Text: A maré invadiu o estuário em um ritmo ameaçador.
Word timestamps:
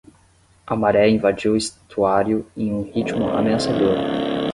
A 0.67 0.75
maré 0.75 1.07
invadiu 1.11 1.53
o 1.53 1.55
estuário 1.55 2.43
em 2.57 2.73
um 2.73 2.81
ritmo 2.81 3.29
ameaçador. 3.29 3.95